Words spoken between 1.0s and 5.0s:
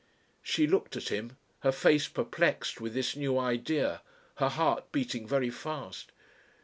him, her face perplexed with this new idea, her heart